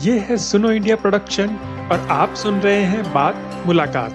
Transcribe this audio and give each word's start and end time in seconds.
ये 0.00 0.18
है 0.18 0.36
सुनो 0.36 0.70
इंडिया 0.70 0.94
प्रोडक्शन 0.96 1.56
और 1.92 2.06
आप 2.10 2.34
सुन 2.34 2.60
रहे 2.60 2.82
हैं 2.82 3.02
बात 3.12 3.64
मुलाकात। 3.66 4.12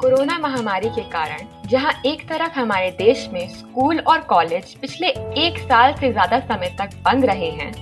कोरोना 0.00 0.38
महामारी 0.38 0.88
के 0.88 1.02
कारण 1.10 1.46
जहाँ 1.68 1.92
एक 2.06 2.22
तरफ़ 2.28 2.58
हमारे 2.58 2.90
देश 2.98 3.28
में 3.32 3.48
स्कूल 3.48 3.98
और 4.00 4.20
कॉलेज 4.28 4.74
पिछले 4.80 5.08
एक 5.46 5.58
साल 5.60 5.94
से 6.00 6.12
ज़्यादा 6.12 6.40
समय 6.46 6.74
तक 6.80 6.96
बंद 7.04 7.24
रहे 7.24 7.50
हैं, 7.50 7.72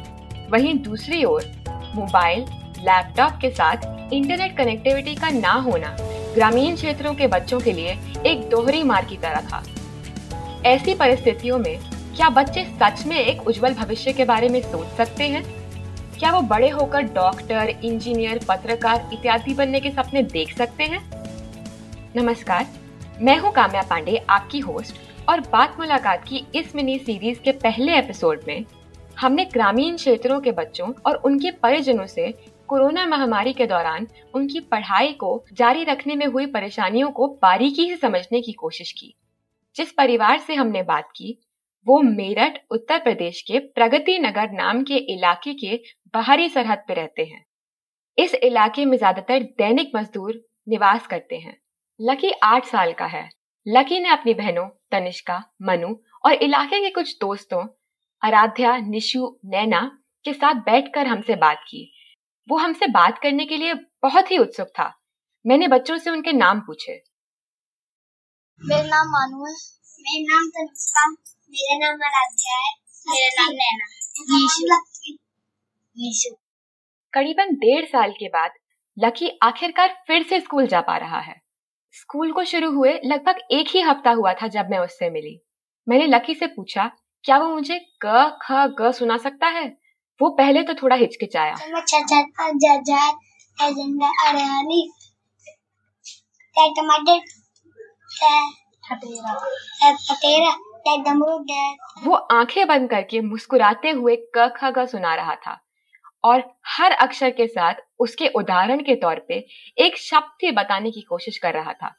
वहीं 0.51 0.75
दूसरी 0.83 1.25
ओर 1.25 1.53
मोबाइल, 1.95 2.41
लैपटॉप 2.81 3.39
के 3.41 3.51
साथ 3.51 4.13
इंटरनेट 4.13 4.57
कनेक्टिविटी 4.57 5.15
का 5.15 5.31
ना 5.31 5.53
होना 5.61 5.97
ग्रामीण 6.35 6.75
क्षेत्रों 6.75 7.15
के 7.15 7.27
बच्चों 7.27 7.61
के 7.61 7.73
लिए 7.73 7.99
एक 8.27 8.49
दोहरी 8.49 8.83
मार 8.83 9.05
की 9.05 9.17
तरह 9.17 9.41
था। 9.41 9.63
ऐसी 10.67 10.95
परिस्थितियों 10.95 11.59
में 11.59 11.79
क्या 12.17 12.29
बच्चे 12.29 12.65
सच 12.65 13.07
में 13.07 13.17
एक 13.17 13.47
उज्जवल 13.47 13.75
भविष्य 13.75 14.13
के 14.13 14.25
बारे 14.25 14.49
में 14.49 14.61
सोच 14.63 14.87
सकते 14.87 15.25
हैं? 15.25 15.45
क्या 16.19 16.31
वो 16.31 16.41
बड़े 16.41 16.69
होकर 16.69 17.03
डॉक्टर, 17.03 17.69
इंजीनियर, 17.85 18.41
पत्रकार 18.49 19.11
इत्यादि 19.13 19.55
बनने 19.55 19.81
के 19.81 19.91
सपने 19.91 20.23
देख 20.23 20.57
सकते 20.57 20.85
हैं? 20.85 21.01
नमस्कार, 22.17 22.67
मैं 23.21 23.39
हूँ 23.39 23.53
काम्या 23.53 23.83
पांडे, 23.83 24.17
आपकी 24.31 24.59
होस्ट, 24.59 24.95
और 25.29 25.41
बात 25.41 25.77
मुलाकात 25.79 26.25
की 26.25 26.47
इस 26.55 26.77
मिनी 26.77 26.99
सीरीज़ 26.99 27.39
के 27.41 27.53
पहले 27.53 27.99
एपिसोड 27.99 28.41
में 28.49 28.65
हमने 29.21 29.45
ग्रामीण 29.45 29.97
क्षेत्रों 29.97 30.41
के 30.41 30.53
बच्चों 30.53 30.93
और 31.07 31.15
उनके 31.15 31.51
परिजनों 31.51 32.07
से 32.07 32.54
कोरोना 32.75 33.07
महामारी 33.07 33.53
के 33.53 33.67
दौरान 33.67 34.07
उनकी 34.35 34.61
पढ़ाई 34.61 35.13
को 35.13 35.45
जारी 35.53 35.85
रखने 35.85 36.15
में 36.15 36.27
हुई 36.27 36.47
परेशानियों 36.47 37.11
को 37.11 37.27
बारीकी 37.43 37.87
से 37.89 37.97
समझने 37.97 38.41
की 38.41 38.53
कोशिश 38.53 38.93
की। 38.93 39.15
जिस 39.77 39.93
परिवार 39.93 40.39
से 40.39 40.55
हमने 40.55 40.83
बात 40.83 41.09
की, 41.17 41.39
वो 41.87 42.01
मेरठ, 42.03 42.59
उत्तर 42.71 42.99
प्रदेश 42.99 43.43
के 43.43 43.59
प्रगति 43.59 44.19
नगर 44.19 44.51
नाम 44.51 44.83
के 44.83 44.97
इलाके 45.15 45.55
के 45.55 45.81
बाहरी 46.15 46.49
सरहद 46.49 46.85
पे 46.89 46.95
रहते 46.95 47.25
हैं। 47.25 47.45
इस 48.19 48.35
इलाके 48.35 48.85
में 48.85 48.97
ज़्यादातर 48.99 49.43
दैनिक 49.43 49.93
मजदूर 49.97 50.45
निवास 50.69 51.07
करते 51.07 51.37
हैं। 51.37 51.57
लकी 52.01 52.33
आठ 52.43 52.65
साल 52.65 52.93
का 52.93 53.07
है। 53.07 53.29
लकी 53.69 54.01
ने 54.01 54.09
अपनी 54.09 54.35
बहनों, 54.35 54.69
तनिष्का, 54.91 55.43
मनु 55.63 55.97
और 56.25 56.33
इलाके 56.33 56.81
के 56.81 56.91
कुछ 56.91 57.17
दोस्तों, 57.21 57.67
आराध्या, 58.23 58.77
निशु, 58.77 59.37
नैना 59.45 59.99
के 60.25 60.33
साथ 60.33 60.55
बैठकर 60.55 61.07
हमसे 61.07 61.37
बात 61.37 61.65
की। 61.69 61.91
वो 62.49 62.57
हमसे 62.57 62.87
बात 62.87 63.19
करने 63.19 63.47
के 63.47 63.57
लिए 63.57 63.75
बहुत 63.75 64.31
ही 64.31 64.39
उत्सुक 64.39 64.69
था। 64.69 64.93
मैंने 65.45 65.69
बच्चों 65.69 65.99
से 65.99 66.11
उनके 66.11 66.33
नाम 66.33 66.61
पूछे। 66.61 66.93
मेरा 68.63 68.83
नाम 68.83 69.09
मानू 69.09 69.47
है 69.47 69.53
मेरा 70.01 70.35
नाम 70.35 70.49
तनिष्का 70.49 71.09
मेरा 71.11 71.77
नाम 71.79 72.03
आराध्या 72.03 72.57
है 72.57 72.73
मेरा 73.09 73.43
नाम 73.43 73.53
नैना। 73.53 73.87
करीबन 77.13 77.55
डेढ़ 77.55 77.85
साल 77.85 78.13
के 78.13 78.29
बाद 78.29 78.51
लकी 78.97 79.39
आखिरकार 79.43 79.95
फिर 80.07 80.23
से 80.23 80.41
स्कूल 80.41 80.67
जा 80.67 80.81
पा 80.81 80.97
रहा 80.97 81.21
है। 81.21 81.35
स्कूल 81.93 82.33
को 82.33 82.45
शुरू 82.45 82.71
हुए 82.73 82.93
लगभग 83.05 83.39
एक 83.51 83.69
ही 83.69 83.81
हफ़्ता 83.81 84.11
हुआ 84.11 84.33
था 84.33 84.47
जब 84.49 84.71
मैं 84.71 84.79
उससे 84.79 85.11
मिली। 85.11 85.39
मैंने 85.89 86.07
लकी 86.07 86.35
से 86.35 86.47
पूछा 86.47 86.91
क्या 87.25 87.39
वो 87.39 87.49
मुझे 87.49 87.79
क 88.05 88.39
ख 88.43 88.67
ग 88.81 88.91
सुना 88.93 89.17
सकता 89.17 89.47
है? 89.47 89.84
वो 90.23 90.29
पहले 90.31 90.63
तो 90.63 90.75
थोड़ा 90.75 90.97
हिचकिचाया। 90.97 91.55
वो 102.07 102.15
आँखें 102.15 102.67
बंद 102.69 102.91
करके 102.91 103.21
मुस्कुराते 103.21 103.91
हुए 103.91 104.17
क 104.37 104.53
ख 104.57 104.65
ग 104.65 104.87
सुना 104.87 105.15
रहा 105.15 105.35
था। 105.35 105.61
और 106.25 106.55
हर 106.67 106.93
अक्षर 106.93 107.31
के 107.31 107.47
साथ 107.47 107.75
उसके 107.99 108.29
उदाहरण 108.29 108.81
के 108.81 108.95
तौर 108.95 109.25
पे 109.29 109.47
एक 109.79 109.99
शब्द 109.99 110.37
भी 110.41 110.51
बताने 110.51 110.91
की 110.91 111.01
कोशिश 111.01 111.39
कर 111.39 111.55
रहा 111.55 111.73
था। 111.73 111.95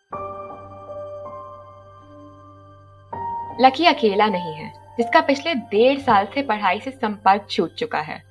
लकी 3.62 3.86
अकेला 3.86 4.28
नहीं 4.28 4.54
है। 4.54 4.85
जिसका 4.98 5.22
पिछले 5.22 5.54
डेढ़ 5.54 6.00
साल 6.00 6.26
से 6.26 6.42
पढ़ाई 6.42 6.80
से 6.80 6.92
संपर्क 6.92 7.48
छूट 7.50 7.74
चुका 7.74 8.00
है। 8.00 8.24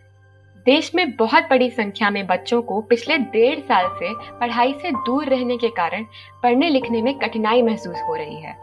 देश 0.66 0.94
में 0.94 1.16
बहुत 1.16 1.44
बड़ी 1.44 1.70
संख्या 1.70 2.10
में 2.10 2.26
बच्चों 2.26 2.60
को 2.62 2.80
पिछले 2.80 3.18
डेढ़ 3.18 3.58
साल 3.58 3.88
से 3.98 4.12
पढ़ाई 4.40 4.72
से 4.72 4.90
दूर 4.90 5.24
रहने 5.24 5.56
के 5.56 5.68
कारण 5.68 6.04
पढ़ने 6.42 6.68
लिखने 6.68 7.02
में 7.02 7.14
कठिनाई 7.18 7.62
महसूस 7.62 7.96
हो 8.08 8.14
रही 8.14 8.40
है। 8.40 8.56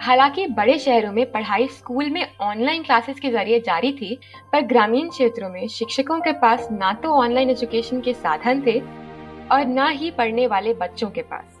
हालाँकि 0.00 0.46
बड़े 0.46 0.78
शहरों 0.78 1.12
में 1.12 1.30
पढ़ाई 1.32 1.66
स्कूल 1.68 2.10
में 2.10 2.26
ऑनलाइन 2.40 2.82
क्लासेस 2.82 3.20
के 3.20 3.30
ज़रिए 3.30 3.60
जारी 3.60 3.92
थी, 3.92 4.18
पर 4.52 4.60
ग्रामीण 4.60 5.08
क्षेत्रों 5.08 5.48
में 5.48 5.66
शिक्षकों 5.68 6.20
के 6.20 6.32
पास 6.32 6.68
ना 6.72 6.92
तो 6.92 7.12
ऑनलाइन 7.14 7.50
एजुकेशन 7.50 8.00
के 8.00 8.12
साधन 8.12 8.62
थे 8.66 8.78
और 9.52 9.66
न 9.66 9.88
ही 9.90 10.10
पढ़ने 10.10 10.46
वाले 10.46 10.74
बच्चों 10.74 11.10
के 11.10 11.22
पास। 11.22 11.59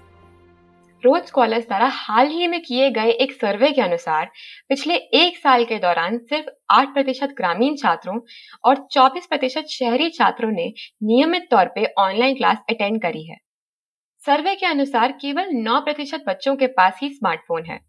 रोज 1.02 1.26
स्कॉलर्स 1.26 1.66
द्वारा 1.66 1.86
हाल 1.88 2.26
ही 2.28 2.46
में 2.46 2.60
किए 2.62 2.90
गए 2.90 3.10
एक 3.14 3.32
सर्वे 3.32 3.70
के 3.72 3.80
अनुसार, 3.82 4.30
पिछले 4.70 4.94
एक 4.94 5.36
साल 5.36 5.64
के 5.64 5.78
दौरान 5.78 6.18
सिर्फ़ 6.20 6.48
आठ 6.70 6.92
प्रतिशत 6.94 7.34
ग्रामीण 7.36 7.76
छात्रों 7.76 8.18
और 8.64 8.86
चौबीस 8.92 9.26
प्रतिशत 9.26 9.66
शहरी 9.70 10.08
छात्रों 10.10 10.50
ने 10.50 10.66
नियमित 11.02 11.46
तौर 11.50 11.68
पे 11.74 11.86
ऑनलाइन 11.98 12.36
क्लास 12.36 12.58
अटेंड 12.70 13.00
करी 13.02 13.24
है। 13.26 13.36
सर्वे 14.24 14.54
के 14.54 14.66
अनुसार 14.66 15.12
केवल 15.12 15.48
नौ 15.54 15.80
प्रतिशत 15.80 16.24
बच्चों 16.26 16.56
के 16.56 16.66
पास 16.72 16.98
ही 17.02 17.08
स्मार्टफ़ोन 17.10 17.64
है। 17.64 17.80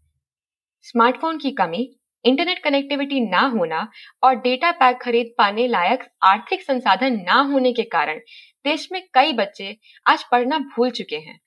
स्मार्टफ़ोन 0.86 1.38
की 1.38 1.50
कमी 1.52 1.88
इंटरनेट 2.24 2.58
कनेक्टिविटी 2.64 3.20
ना 3.20 3.40
होना 3.48 3.86
और 4.22 4.34
डेटा 4.40 4.70
पैक 4.72 5.00
खरीद 5.02 5.34
पाने 5.38 5.66
लायक 5.68 6.08
आर्थिक 6.24 6.62
संसाधन 6.62 7.22
ना 7.26 7.40
होने 7.42 7.72
के 7.72 7.82
कारण 7.92 8.18
देश 8.64 8.88
में 8.92 9.02
कई 9.14 9.32
बच्चे 9.34 9.76
आज 10.06 10.24
पढ़ना 10.32 10.58
भूल 10.58 10.90
चुके 10.90 11.16
हैं। 11.18 11.40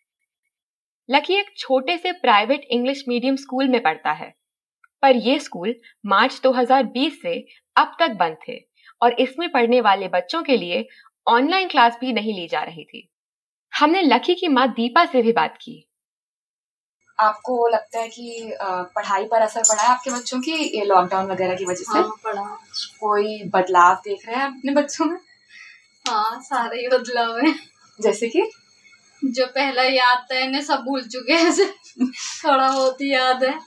लकी 1.10 1.34
एक 1.34 1.54
छोटे 1.58 1.98
से 1.98 2.12
प्राइवेट 2.12 2.62
इंग्लिश 2.70 3.04
मीडियम 3.08 3.36
स्कूल 3.36 3.68
में 3.68 3.82
पढ़ता 3.84 4.12
है। 4.12 4.34
पर 5.02 5.16
यह 5.16 5.40
स्कूल 5.40 5.76
मार्च 6.06 6.40
2020 6.44 7.22
से 7.22 7.46
अब 7.76 7.96
तक 8.00 8.12
बंद 8.12 8.38
थे 8.48 8.60
और 9.02 9.14
इसमें 9.14 9.52
पढ़ने 9.52 9.82
वाले 9.82 10.08
बच्चों 10.08 10.44
के 10.44 10.58
लिए 10.58 10.88
ऑनलाइन 11.28 11.68
क्लास 11.68 11.98
भी 12.02 12.14
नहीं 12.14 12.34
ली 12.34 12.48
जा 12.48 12.64
रही 12.64 12.84
थी। 12.84 13.10
हमने 13.74 14.02
लकी 14.02 14.36
की 14.36 14.48
माँ 14.48 14.68
दीपा 14.68 15.06
से 15.06 15.22
भी 15.22 15.32
बात 15.32 15.58
की। 15.62 15.90
आपको 17.20 17.68
लगता 17.68 18.00
है 18.00 18.08
कि 18.08 18.54
पढ़ाई 18.64 19.26
पर 19.26 19.42
असर 19.42 19.62
पड़ा 19.62 19.84
है 19.84 19.90
आपके 19.90 20.12
बच्चों 20.12 20.40
की 20.42 20.52
ये 20.52 20.86
लॉकडाउन 20.86 21.26
वगैरह 21.26 21.56
की 21.56 21.66
वजह 21.66 21.84
से? 21.84 22.00
हाँ, 22.00 22.16
पड़ा। 22.24 22.44
कोई 23.00 23.44
बदलाव 23.44 23.96
देख 23.96 24.28
रहे 24.28 24.36
हैं 24.36 24.46
अपने 24.46 24.72
बच्चों 24.72 25.06
में? 25.06 25.18
हाँ 26.06 26.40
सारे 26.42 26.82
ही 26.82 26.88
बदलाव 26.88 27.38
है। 27.38 27.54
जैसे 28.00 28.28
कि? 28.28 28.42
जो 29.26 29.46
पहला 29.46 29.84
याद 29.84 30.26
था, 30.32 30.40
इन्हें 30.40 30.62
सब 30.62 30.80
भूल 30.80 31.04
चुके 31.04 31.34
हैं 31.34 31.52
थोड़ा 32.46 32.72
बहुत 32.72 32.98
याद 33.02 33.44
है। 33.44 33.60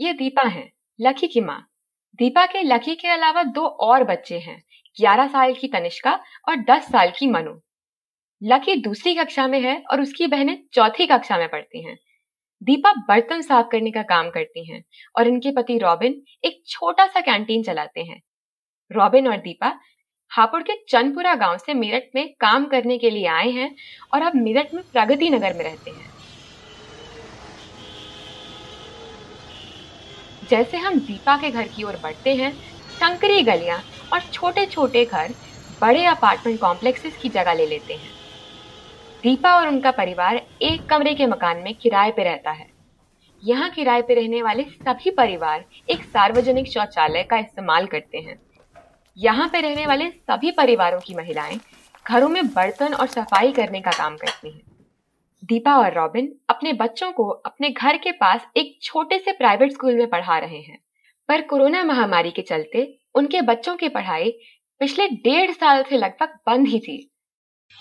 ये 0.00 0.12
दीपा 0.12 0.42
है, 0.42 0.68
लकी 1.00 1.28
की 1.28 1.40
माँ। 1.40 1.60
दीपा 2.14 2.46
के 2.46 2.62
लकी 2.62 2.94
के 2.94 3.08
अलावा 3.08 3.42
दो 3.42 3.66
और 3.66 4.04
बच्चे 4.04 4.38
हैं, 4.38 4.62
ग्यारह 4.96 5.26
साल 5.26 5.54
की 5.54 5.68
तनिष्का 5.68 6.12
और 6.48 6.56
दस 6.56 6.84
साल 6.84 7.12
की 7.18 7.26
मनु। 7.26 7.54
लकी 8.42 8.76
दूसरी 8.76 9.14
कक्षा 9.14 9.46
में 9.46 9.60
है 9.60 9.82
और 9.90 10.00
उसकी 10.00 10.26
बहनें 10.26 10.58
चौथी 10.72 11.06
कक्षा 11.06 11.38
में 11.38 11.48
पढ़ती 11.48 11.84
हैं। 11.84 11.98
दीपा 12.62 12.92
बर्तन 13.08 13.40
साफ़ 13.40 13.66
करने 13.72 13.90
का 13.90 14.02
काम 14.02 14.30
करती 14.30 14.72
हैं 14.72 14.82
और 15.18 15.28
इनके 15.28 15.50
पति 15.52 15.78
रॉबिन 15.78 16.22
एक 16.44 16.62
छोटा 16.66 17.06
सा 17.06 17.20
कैंटीन 17.20 17.62
चलाते 17.62 18.00
हैं। 18.00 18.20
रॉबिन 18.92 19.28
और 19.28 19.36
दीपा 19.36 19.78
हापुड़ 20.32 20.62
के 20.62 20.74
चंदपुरा 20.88 21.34
गाँव 21.34 21.56
से 21.58 21.74
मेरठ 21.74 22.08
में 22.14 22.28
काम 22.40 22.66
करने 22.66 22.98
के 22.98 23.10
लिए 23.10 23.26
आए 23.28 23.50
हैं 23.50 23.74
और 24.14 24.22
अब 24.22 24.32
मेरठ 24.36 24.74
में 24.74 24.82
प्रगति 24.84 25.30
नगर 25.30 25.54
में 25.54 25.64
रहते 25.64 25.90
हैं। 25.90 26.10
जैसे 30.42 30.76
हम 30.76 30.98
दीपा 31.00 31.36
के 31.36 31.50
घर 31.50 31.68
की 31.68 31.82
ओर 31.82 31.96
बढ़ते 31.96 32.34
हैं, 32.34 32.58
संकरी 33.00 33.42
गलियाँ 33.42 33.82
और 34.12 34.20
छोटे 34.32 34.66
छोटे 34.66 35.04
घर 35.04 35.34
बड़े 35.80 36.04
अपार्टमेंट 36.06 36.60
कॉम्प्लेक्सेस 36.60 37.16
की 37.16 37.28
जगह 37.28 37.54
ले 37.54 37.66
लेते 37.66 37.94
हैं। 37.94 38.12
दीपा 39.24 39.54
और 39.56 39.68
उनका 39.68 39.90
परिवार 39.90 40.36
एक 40.62 40.88
कमरे 40.88 41.14
के 41.14 41.26
मकान 41.26 41.58
में 41.58 41.74
किराए 41.74 42.10
पे 42.10 42.24
रहता 42.24 42.50
है। 42.50 42.66
यहाँ 43.42 43.70
किराए 43.70 44.02
पे 44.02 44.14
रहने 44.14 44.42
वाले 44.42 44.62
सभी 44.64 45.10
परिवार 45.10 45.64
एक 45.88 46.04
सार्वजनिक 46.04 46.72
शौचालय 46.72 47.22
का 47.22 47.38
इस्तेमाल 47.38 47.86
करते 47.86 48.18
हैं। 48.18 48.38
यहाँ 49.18 49.48
पे 49.48 49.60
रहने 49.60 49.86
वाले 49.86 50.08
सभी 50.10 50.50
परिवारों 50.50 50.98
की 51.00 51.14
महिलाएँ 51.14 51.58
घरों 52.06 52.28
में 52.28 52.46
बर्तन 52.46 52.94
और 52.94 53.06
सफ़ाई 53.06 53.52
करने 53.52 53.80
का 53.80 53.90
काम 53.90 54.16
करती 54.16 54.50
हैं। 54.50 54.60
दीपा 55.42 55.76
और 55.76 55.94
रॉबिन 55.94 56.32
अपने 56.48 56.72
बच्चों 56.72 57.10
को 57.12 57.28
अपने 57.28 57.70
घर 57.70 57.96
के 57.96 58.12
पास 58.12 58.46
एक 58.56 58.78
छोटे 58.82 59.18
से 59.18 59.32
प्राइवेट 59.32 59.72
स्कूल 59.72 59.94
में 59.94 60.10
पढ़ा 60.10 60.38
रहे 60.38 60.60
हैं। 60.60 60.78
पर 61.28 61.42
कोरोना 61.42 61.82
महामारी 61.84 62.30
के 62.30 62.42
चलते 62.42 62.86
उनके 63.14 63.40
बच्चों 63.42 63.76
की 63.76 63.88
पढ़ाई 63.88 64.30
पिछले 64.80 65.08
डेढ़ 65.08 65.50
साल 65.50 65.82
से 65.82 65.96
लगभग 65.96 66.38
बंद 66.46 66.68
ही 66.68 66.80
थी। 66.80 67.10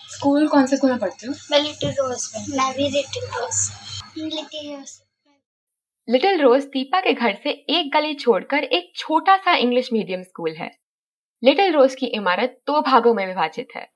स्कूल 0.09 0.47
कौन 0.47 0.65
से 0.65 0.77
स्कूल 0.77 0.89
में 0.89 0.99
पढ़ते 0.99 1.27
हो? 1.27 1.33
मैं 1.51 1.59
लिटिल 1.59 1.89
रोज 1.89 2.31
में। 2.35 2.57
मैं 2.57 2.73
भी 2.75 2.89
Little 2.89 3.29
Rose. 3.35 3.69
Little 4.17 4.75
Rose. 4.75 4.99
Little 6.07 6.41
Rose 6.41 6.63
Deepa 6.63 7.01
के 7.01 7.13
घर 7.13 7.37
से 7.43 7.49
एक 7.49 7.93
गली 7.93 8.13
छोड़कर 8.15 8.63
एक 8.63 8.91
छोटा 8.95 9.37
सा 9.37 9.55
इंग्लिश 9.55 9.93
मीडियम 9.93 10.23
स्कूल 10.23 10.55
है। 10.55 10.86
लिटिल 11.43 11.73
रोज 11.73 11.95
की 11.95 12.05
इमारत 12.07 12.57
दो 12.67 12.79
भागों 12.81 13.13
में 13.13 13.25
विभाजित 13.27 13.67
है। 13.75 13.87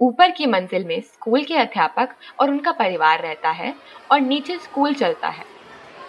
ऊपर 0.00 0.30
की 0.30 0.46
मंजिल 0.46 0.84
में 0.84 1.00
स्कूल 1.00 1.44
के 1.44 1.54
अध्यापक 1.54 2.14
और 2.40 2.50
उनका 2.50 2.72
परिवार 2.72 3.22
रहता 3.22 3.50
है 3.50 3.74
और 4.10 4.20
नीचे 4.20 4.58
स्कूल 4.58 4.94
चलता 4.94 5.28
है। 5.28 5.44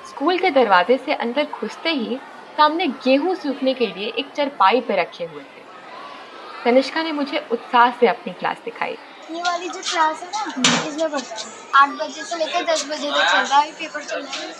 स्कूल 0.10 0.38
के 0.38 0.52
दरवाजे 0.52 0.98
से 0.98 1.14
अंदर 1.16 1.48
घुसते 1.54 1.90
ही 1.90 2.18
सामने 2.58 2.88
गेहूँ 3.06 3.36
सूखने 3.36 3.74
के 3.74 3.88
लिए 3.88 4.08
एक 4.10 4.32
चरपाई 4.32 4.82
पर 4.82 5.00
रखे 5.00 5.26
हुए 5.26 5.44
थे। 5.44 5.66
तनिष्का 6.64 7.04
ने 7.04 7.12
मुझे 7.12 7.46
उत्साह 7.52 7.92
से 7.92 8.08
अपनी 8.08 8.34
क्लास 8.34 8.62
दिखाई। 8.66 8.98
ये 9.32 9.42
वाली 9.42 9.70
जो 9.70 9.82
क्लास 9.82 10.24
है 10.24 10.30
ना 10.30 10.42
इसमें 10.88 11.10
पढ़ता 11.10 11.36
है। 11.36 11.46
आठ 11.76 11.90
बजे 12.00 12.24
से 12.24 12.38
लेकर 12.38 12.74
दस 12.74 12.90
बजे 12.90 13.10
तक 13.10 13.32
चल 13.32 13.44
रहा 13.44 13.60
है 13.60 13.72
पेपर 13.74 14.04
चल 14.04 14.22
रहा 14.22 14.42
है। 14.42 14.54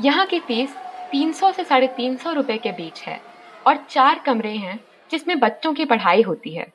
यहाँ 0.00 0.26
की 0.26 0.38
फ़ीस 0.40 0.74
300 1.12 1.52
से 1.52 1.64
साढ़े 1.64 1.86
तीन 1.86 2.16
सौ 2.16 2.32
रुपए 2.32 2.58
के 2.58 2.72
बीच 2.72 3.02
है 3.02 3.20
और 3.66 3.76
चार 3.76 4.18
कमरे 4.18 4.52
हैं 4.52 4.80
जिसमें 5.10 5.40
बच्चों 5.40 5.74
की 5.74 5.84
पढ़ाई 5.84 6.22
होती 6.22 6.54
है। 6.54 6.72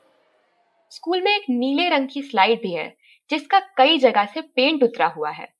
स्कूल 0.90 1.22
में 1.22 1.36
एक 1.36 1.42
नीले 1.50 1.88
रंग 1.88 2.08
की 2.08 2.22
स्लाइड 2.22 2.60
भी 2.62 2.72
है, 2.72 2.96
जिसका 3.30 3.60
कई 3.60 3.98
जगह 3.98 4.24
से 4.24 4.40
पेंट 4.40 4.82
उतरा 4.82 5.06
हुआ 5.06 5.30
है। 5.30 5.54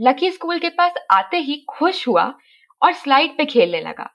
लकी 0.00 0.30
स्कूल 0.30 0.58
के 0.58 0.68
पास 0.68 0.92
आते 1.10 1.36
ही 1.36 1.66
खुश 1.68 2.08
हुआ 2.08 2.34
और 2.82 2.92
स्लाइड 2.92 3.36
पे 3.38 3.44
खेलने 3.44 3.80
लगा। 3.80 4.14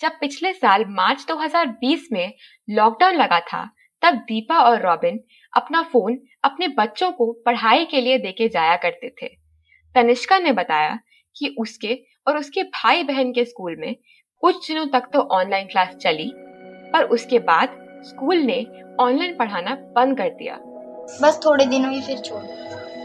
जब 0.00 0.12
पिछले 0.20 0.52
साल 0.52 0.84
मार्च 0.88 1.26
2020 1.28 2.08
में 2.12 2.32
लॉकडाउन 2.70 3.14
लगा 3.14 3.40
था, 3.40 3.70
तब 4.02 4.14
दीपा 4.14 4.58
और 4.58 4.82
रॉबिन 4.82 5.20
अपना 5.56 5.82
फ़ोन 5.82 6.18
अपने 6.44 6.68
बच्चों 6.68 7.12
को 7.12 7.32
पढ़ाई 7.32 7.84
के 7.84 8.00
लिए 8.00 8.18
देके 8.18 8.48
जाया 8.48 8.76
करते 8.76 9.14
थे। 9.22 9.28
तनिष्का 9.94 10.38
ने 10.38 10.52
बताया 10.52 10.98
कि 11.36 11.54
उसके 11.58 12.07
और 12.28 12.36
उसके 12.38 12.62
भाई 12.62 13.02
बहन 13.02 13.32
के 13.32 13.44
स्कूल 13.44 13.76
में 13.78 13.94
कुछ 14.42 14.68
दिनों 14.68 14.86
तक 14.86 15.08
तो 15.12 15.20
ऑनलाइन 15.34 15.66
क्लास 15.66 15.94
चली 15.94 16.30
पर 16.92 17.04
उसके 17.04 17.38
बाद 17.38 17.76
स्कूल 18.04 18.36
ने 18.36 18.66
ऑनलाइन 19.00 19.36
पढ़ाना 19.36 19.74
बंद 19.96 20.16
कर 20.18 20.28
दिया। 20.28 20.58
बस 21.22 21.40
थोड़े 21.44 21.66
दिनों 21.66 21.92
ही 21.92 22.00
फिर 22.02 22.18
छोड़। 22.18 22.42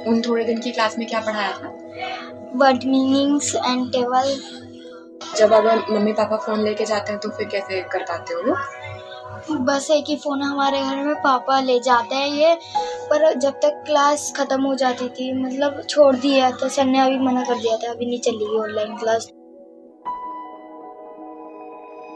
उन 0.07 0.21
थोड़े 0.21 0.43
दिन 0.45 0.59
की 0.59 0.71
क्लास 0.71 0.97
में 0.97 1.07
क्या 1.07 1.19
पढ़ाया 1.19 1.51
था? 1.51 1.69
वर्ड 2.55 2.83
मीनिंग्स 2.85 3.55
एंड 3.55 3.91
टेबल 3.91 4.35
जब 5.37 5.53
अगर 5.53 5.83
मम्मी 5.89 6.13
पापा 6.13 6.37
फ़ोन 6.37 6.63
लेके 6.63 6.85
जाते 6.85 7.11
हैं 7.11 7.19
तो 7.19 7.29
फिर 7.29 7.47
कैसे 7.47 7.81
कर 7.81 8.03
पाते 8.03 8.33
हो 8.33 8.41
बस 9.51 9.87
एक 9.91 10.09
ही 10.09 10.15
फ़ोन 10.15 10.41
हमारे 10.41 10.79
घर 10.81 11.03
में 11.05 11.15
पापा 11.21 11.59
ले 11.59 11.79
जाते 11.79 12.15
हैं 12.15 12.27
ये 12.29 12.55
पर 13.09 13.33
जब 13.33 13.53
तक 13.59 13.83
क्लास 13.85 14.31
ख़त्म 14.37 14.61
हो 14.63 14.73
जाती 14.75 15.07
थी 15.09 15.31
मतलब 15.33 15.81
छोड़ 15.89 16.15
दिया 16.15 16.51
तो 16.51 16.69
सर 16.69 16.85
ने 16.85 16.99
अभी 16.99 17.17
मना 17.19 17.43
कर 17.43 17.55
दिया 17.55 17.77
था 17.77 17.91
अभी 17.91 18.05
नहीं 18.05 18.19
चलेगी 18.19 18.57
ऑनलाइन 18.59 18.95
क्लास 18.97 19.29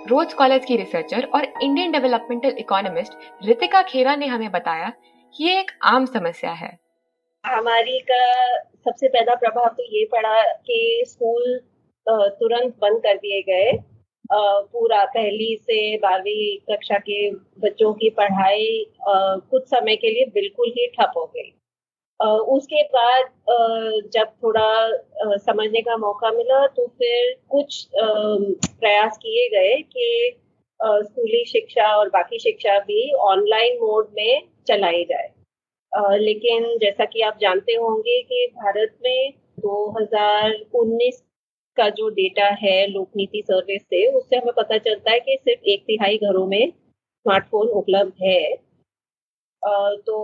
रोज 0.09 0.33
कॉलेज 0.33 0.65
की 0.65 0.75
रिसर्चर 0.77 1.27
और 1.35 1.45
Indian 1.63 1.91
developmental 1.91 2.55
economist 2.59 3.13
Reetika 3.45 3.81
Khera 3.83 4.15
ने 4.15 4.27
हमें 4.27 4.51
बताया 4.51 4.91
कि 5.35 5.43
ये 5.43 5.59
एक 5.59 5.71
आम 5.85 6.05
समस्या 6.05 6.51
है। 6.51 6.69
हमारी 7.45 7.99
का 8.01 8.23
सबसे 8.57 9.07
पहला 9.07 9.35
प्रभाव 9.35 9.67
तो 9.67 9.83
ये 9.95 10.05
पड़ा 10.05 10.41
कि 10.43 11.03
स्कूल 11.07 11.59
तुरंत 12.07 12.73
बंद 12.81 12.99
कर 12.99 13.17
दिए 13.17 13.41
गए। 13.41 13.71
पूरा 14.31 15.03
पहली 15.05 15.55
से 15.57 15.97
बारहवीं 15.97 16.57
कक्षा 16.69 16.97
के 16.99 17.29
बच्चों 17.59 17.93
की 17.93 18.09
पढ़ाई 18.09 18.85
कुछ 19.07 19.63
समय 19.63 19.95
के 19.95 20.09
लिए 20.09 20.25
बिल्कुल 20.33 20.69
ही 20.77 20.87
ठप 20.87 21.13
हो 21.17 21.25
गई। 21.35 21.53
उसके 22.51 22.81
बाद 22.83 23.29
जब 24.13 24.31
थोड़ा 24.43 25.37
समझने 25.37 25.81
का 25.81 25.97
मौका 25.97 26.31
मिला 26.31 26.65
तो 26.67 26.85
फिर 26.87 27.35
कुछ 27.49 27.87
प्रयास 27.95 29.17
किए 29.17 29.47
गए 29.49 29.75
कि 29.81 30.35
स्कूली 30.79 31.43
शिक्षा 31.45 31.87
और 31.97 32.09
बाकी 32.09 32.39
शिक्षा 32.39 32.77
भी 32.79 33.11
ऑनलाइन 33.25 33.77
मोड 33.77 34.09
में 34.17 34.41
चलाई 34.67 35.03
जाए। 35.03 35.29
लेकिन 36.19 36.77
जैसा 36.77 37.05
कि 37.05 37.21
आप 37.21 37.37
जानते 37.41 37.73
होंगे 37.73 38.21
कि 38.23 38.45
भारत 38.55 38.97
में 39.03 39.33
2019 39.59 41.23
का 41.77 41.89
जो 41.89 42.09
डेटा 42.09 42.47
है 42.61 42.85
लोक 42.87 43.09
नीति 43.17 43.41
सर्वे 43.45 43.77
से, 43.79 44.05
उससे 44.07 44.37
हमें 44.37 44.53
पता 44.57 44.77
चलता 44.77 45.11
है 45.11 45.19
कि 45.19 45.37
सिर्फ़ 45.41 45.65
एक 45.65 45.83
तिहाई 45.83 46.17
घरों 46.17 46.45
में 46.47 46.71
स्मार्टफ़ोन 46.71 47.67
उपलब्ध 47.79 48.13
है। 48.23 48.55
तो 50.07 50.17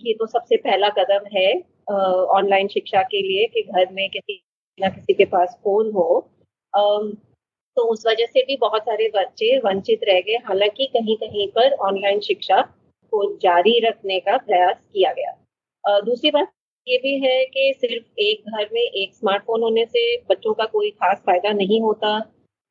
ये 0.00 0.12
तो 0.14 0.26
सबसे 0.26 0.56
पहला 0.56 0.88
कदम 0.98 1.26
है 1.36 1.52
ऑनलाइन 2.38 2.68
शिक्षा 2.68 3.02
के 3.02 3.22
लिए 3.22 3.46
कि 3.46 3.62
घर 3.62 3.92
में 3.92 4.08
किसी 4.10 4.40
ना 4.78 4.88
किसी 4.88 5.14
के 5.14 5.24
पास 5.24 5.58
फ़ोन 5.64 5.90
हो। 5.92 6.08
तो 6.74 7.82
उस 7.82 8.06
वजह 8.06 8.26
से 8.26 8.42
भी 8.42 8.56
बहुत 8.56 8.82
सारे 8.82 9.08
बच्चे 9.14 9.56
वंचित 9.58 10.00
रह 10.08 10.20
गए। 10.20 10.36
हालाँकि 10.46 10.86
कहीं 10.86 11.16
कहीं 11.16 11.48
पर 11.48 11.72
ऑनलाइन 11.88 12.20
शिक्षा 12.20 12.60
को 13.12 13.24
जारी 13.38 13.78
रखने 13.80 14.18
का 14.20 14.36
प्रयास 14.36 14.76
किया 14.92 15.12
गया। 15.12 16.00
दूसरी 16.00 16.30
बात 16.30 16.52
ये 16.88 16.96
भी 16.98 17.12
है 17.20 17.44
कि 17.44 17.72
सिर्फ़ 17.80 18.20
एक 18.20 18.42
घर 18.48 18.68
में 18.72 18.80
एक 18.80 19.14
स्मार्टफ़ोन 19.14 19.62
होने 19.62 19.84
से 19.84 20.02
बच्चों 20.16 20.52
का 20.54 20.64
कोई 20.64 20.90
खास 20.90 21.22
फ़ायदा 21.26 21.52
नहीं 21.52 21.80
होता 21.80 22.18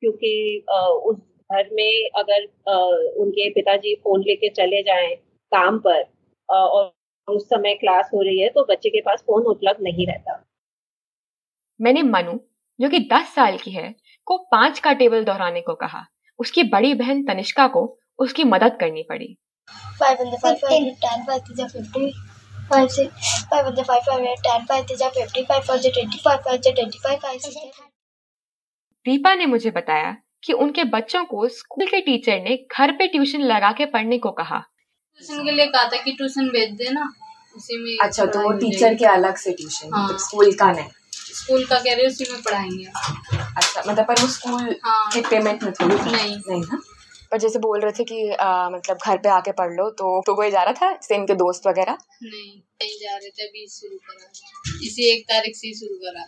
क्योंकि 0.02 0.64
उस 1.04 1.16
घर 1.52 1.70
में 1.74 2.10
अगर 2.16 2.44
उनके 3.18 3.50
पिताजी 3.50 3.96
फ़ोन 3.96 4.22
लेके 4.22 4.50
चले 4.50 4.82
जाएँ 4.84 5.16
काम 5.52 5.80
पर 5.80 6.02
और 6.50 6.94
उस 7.28 7.46
समय 7.46 7.74
क्लास 7.74 8.10
हो 8.14 8.22
रही 8.22 8.40
है 8.40 8.50
तो 8.50 8.64
बच्चे 8.64 8.90
के 8.90 9.02
पास 9.02 9.22
फ़ोन 9.22 9.44
उपलब्ध 9.44 9.84
नहीं 9.84 10.08
रहता। 10.08 10.44
मैंने 11.82 12.02
मनु 12.04 12.38
जो 12.80 12.90
कि 12.90 13.00
10 13.14 13.34
साल 13.36 13.58
की 13.58 13.72
है 13.72 13.94
को 14.28 14.38
पाँच 14.52 14.80
का 14.80 14.94
टेबल 14.94 15.24
दोहराने 15.24 15.62
को 15.62 15.74
कहा। 15.76 16.06
उसकी 16.40 16.64
बड़ी 16.64 16.94
बहन 16.94 17.24
तनिष्का 17.24 17.68
को 17.68 18.00
उसकी 18.20 18.44
मदद 18.44 18.78
करनी 18.80 19.04
पड़ी। 19.04 19.38
5 20.02 20.22
10 20.22 20.42
15 20.44 22.12
five 22.70 22.92
six 22.92 23.32
five 23.50 23.66
one 23.66 23.84
five 23.90 24.04
five 24.06 24.24
eight 24.30 24.40
ten 24.46 24.66
five 24.70 24.86
three 24.88 25.10
fifty 25.18 25.44
five 25.50 25.66
four 25.66 25.78
twenty 25.88 26.20
five 26.24 26.40
five 26.46 26.62
twenty 26.70 27.00
five 27.04 27.20
five 27.26 27.42
six 27.42 27.56
Deepa 29.06 29.34
ने 29.36 29.46
मुझे 29.46 29.72
बताया 29.72 30.16
कि 30.44 30.54
उनके 30.64 30.84
बच्चों 30.94 31.24
को 31.26 31.48
स्कूल 31.48 31.86
के 31.88 32.00
टीचर 32.02 32.40
ने 32.44 32.56
घर 32.78 32.92
पे 32.92 33.08
ट्यूशन 33.08 33.42
लगा 33.52 33.72
के 33.72 33.86
पढ़ने 33.94 34.18
को 34.18 34.32
कहा। 34.40 34.58
ट्यूशन 34.60 35.44
के 35.46 35.52
लिए 35.52 35.68
कहा 35.68 35.84
था 35.84 36.02
कि 36.04 36.12
ट्यूशन 36.12 36.50
भेज 36.50 36.72
देना 36.78 37.10
उसी 37.56 37.78
में 37.84 37.98
अच्छा 38.08 38.26
तो 38.26 38.40
वो 38.42 38.52
टीचर 38.60 38.96
के 38.96 39.06
अलग 39.06 39.36
से 39.44 39.52
ट्यूशन 39.52 39.94
हाँ। 39.94 40.04
मतलब 40.06 40.18
स्कूल 40.20 40.54
का 40.54 40.72
नहीं। 40.72 40.90
स्कूल 41.36 41.66
का 41.66 41.80
कह 41.80 41.94
रहे 41.94 42.08
उसी 42.08 42.32
में 42.32 42.42
पढ़ाएँगे। 42.42 42.86
अच्छा 43.58 43.84
मतलब 43.88 44.06
पर 44.08 44.22
वो 44.22 44.28
स्कूल 44.28 44.76
हाँ। 44.86 45.12
के 45.14 45.22
पेमेंट 45.30 45.64
में 45.64 45.72
थोड़ी 45.74 45.96
नहीं। 45.96 46.36
नहीं 46.36 46.62
ना? 46.62 46.82
पर 47.36 47.40
जैसे 47.40 47.60
बोल 47.60 47.80
रहे 47.82 47.92
थे 47.92 48.04
कि 48.04 48.30
आ, 48.32 48.70
मतलब 48.70 48.98
घर 49.06 49.18
पे 49.18 49.30
आके 49.30 49.52
पढ़ 49.52 49.72
लो 49.72 49.90
तो 49.92 50.22
तो 50.26 50.36
कोई 50.36 50.52
जा 50.52 50.64
रहा 50.64 50.74
था 50.74 50.92
जैसे 50.92 51.16
इनके 51.16 51.36
दोस्त 51.36 51.68
वगैरह? 51.68 51.98
नहीं 52.24 52.52
नहीं 52.82 52.98
जा 53.02 53.18
रहे 53.18 53.30
थे 53.30 53.48
अभी 53.48 53.68
शुरू 53.68 53.98
करा 53.98 54.86
इसी 54.86 55.12
एक 55.14 55.24
तारीख 55.24 55.56
से 55.56 55.74
शुरू 55.74 55.98
करा 55.98 56.26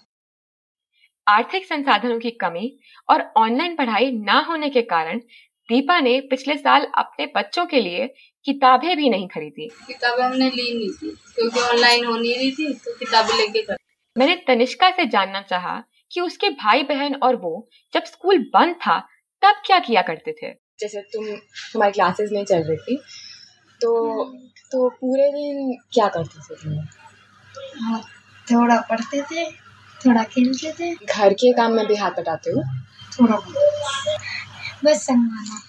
आर्थिक 1.27 1.65
संसाधनों 1.65 2.19
की 2.19 2.29
कमी 2.41 2.67
और 3.09 3.23
ऑनलाइन 3.37 3.75
पढ़ाई 3.75 4.11
ना 4.11 4.39
होने 4.49 4.69
के 4.69 4.81
कारण 4.81 5.19
दीपा 5.69 5.99
ने 5.99 6.19
पिछले 6.29 6.57
साल 6.57 6.85
अपने 6.95 7.25
बच्चों 7.35 7.65
के 7.65 7.81
लिए 7.81 8.05
किताबें 8.45 8.95
भी 8.97 9.09
नहीं 9.09 9.27
खरीदी। 9.27 9.67
किताबें 9.87 10.23
हमने 10.23 10.49
ली 10.49 10.67
नहीं 10.77 10.91
थी 10.91 11.09
क्योंकि 11.35 11.59
ऑनलाइन 11.59 12.05
हो 12.05 12.15
नहीं 12.17 12.35
रही 12.35 12.51
थी 12.51 12.73
तो 12.85 12.97
किताबें 12.97 13.35
लेके 13.37 13.61
कर 13.61 13.77
मैंने 14.15 14.35
तनिष्का 14.47 14.89
से 14.91 15.05
जानना 15.07 15.41
चाहा 15.41 15.83
कि 16.11 16.21
उसके 16.21 16.49
भाई 16.61 16.83
बहन 16.83 17.15
और 17.23 17.35
वो 17.35 17.53
जब 17.93 18.03
स्कूल 18.03 18.39
बंद 18.53 18.75
था 18.75 18.99
तब 19.43 19.61
क्या 19.65 19.79
किया 19.79 20.01
करते 20.01 20.33
थे? 20.43 20.66
जैसे 20.79 21.01
तुम 21.01 21.25
तुम्हारी 21.73 21.93
क्लासेस 21.93 22.29
नहीं 22.31 22.45
चल 22.45 22.63
रही 22.63 22.77
थी 22.77 22.97
तो 23.81 24.23
तो 24.71 24.89
पूरे 24.89 25.29
दिन 25.31 25.77
क्या 25.93 26.07
करते 26.07 26.39
थे 26.39 26.55
तुम? 26.55 26.79
हाँ 27.83 28.01
थोड़ा 28.51 28.79
पढ़ते 28.81 29.21
थे 29.21 29.51
थोड़ा 30.05 30.23
खेलते 30.23 30.71
थे। 30.71 30.93
घर 31.05 31.33
के 31.33 31.53
काम 31.53 31.71
में 31.73 31.85
भी 31.87 31.95
हाथ 31.95 32.11
बटाते 32.11 32.51
हो? 32.51 32.63
थोड़ा 33.11 33.35
बहुत। 33.35 33.55
बस 34.85 35.05
संगवाना 35.05 35.61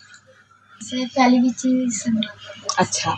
पहली 1.17 1.39
भी 1.39 1.51
चीज़ 1.51 2.05
अच्छा। 2.79 3.17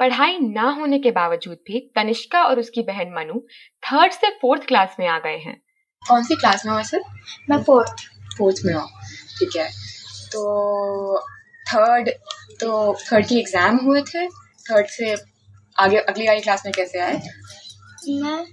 पढ़ाई 0.00 0.38
ना 0.38 0.70
होने 0.70 0.98
के 0.98 1.10
बावजूद 1.10 1.56
भी 1.66 1.80
तनिष्का 1.96 2.42
और 2.44 2.58
उसकी 2.60 2.82
बहन 2.82 3.12
मनु 3.14 3.40
थर्ड 3.82 4.12
से 4.12 4.30
फोर्थ 4.30 4.62
क्लास 4.66 4.96
में 5.00 5.06
आ 5.08 5.18
गए 5.18 5.36
हैं। 5.36 5.60
कौन 6.08 6.22
सी 6.24 6.34
क्लास 6.34 6.66
में 6.66 6.72
हो 6.72 6.78
वैसे 6.78 7.00
मैं 7.50 7.62
फोर्थ 7.62 8.04
फोर्थ 8.38 8.56
में 8.64 8.74
हो। 8.74 8.86
ठीक 9.38 9.56
है। 9.56 9.68
तो 10.32 11.20
थर्ड 11.66 12.08
तो 12.60 12.94
थर्ड 13.02 13.26
की 13.26 13.38
एग्ज़ाम 13.38 13.76
हुए 13.84 14.02
थे। 14.04 14.26
थर्ड 14.66 14.86
से 14.88 15.14
आगे 15.76 15.98
अगली 15.98 16.26
वाली 16.28 16.40
क्लास 16.40 16.62
में 16.66 16.72
कैसे 16.74 16.98
आए? 17.00 17.20
मैं 18.16 18.44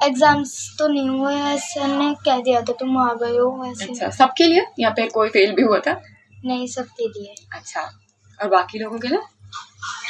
एग्ज़ाम्स 0.00 0.52
तो 0.78 0.86
नहीं 0.88 1.08
हुए 1.10 1.56
सर 1.60 1.86
ने 1.88 2.12
कह 2.24 2.40
दिया 2.42 2.60
था 2.62 2.72
तुम 2.80 2.96
आ 2.98 3.12
गए 3.14 3.36
हो 3.36 3.50
वैसे. 3.62 3.84
अच्छा 3.84 4.10
सबके 4.16 4.44
लिए? 4.44 4.64
यहाँ 4.78 4.92
पे 4.96 5.06
कोई 5.10 5.28
फेल 5.28 5.54
भी 5.54 5.62
हुआ 5.62 5.78
था? 5.86 6.00
नहीं 6.44 6.66
सबके 6.68 7.08
लिए। 7.08 7.34
अच्छा 7.54 7.80
और 8.40 8.48
बाकी 8.48 8.78
लोगों 8.78 8.98
के 8.98 9.08
लिए? 9.08 9.20